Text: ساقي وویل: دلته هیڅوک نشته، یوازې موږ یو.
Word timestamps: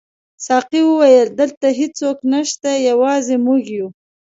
ساقي 0.45 0.81
وویل: 0.85 1.27
دلته 1.39 1.67
هیڅوک 1.79 2.17
نشته، 2.33 2.69
یوازې 2.89 3.35
موږ 3.45 3.63
یو. 3.77 3.87